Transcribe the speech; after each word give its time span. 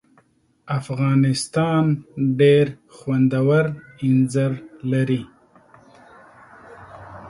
افغانستان 0.79 1.83
ډېر 2.39 2.65
خوندور 2.95 3.65
اینځر 4.03 4.51
لري. 4.91 5.21